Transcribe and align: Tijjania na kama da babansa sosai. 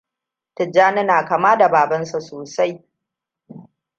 Tijjania 0.55 1.03
na 1.03 1.23
kama 1.23 1.55
da 1.57 1.69
babansa 1.69 2.21
sosai. 2.21 2.83